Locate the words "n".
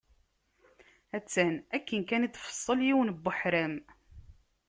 3.15-3.19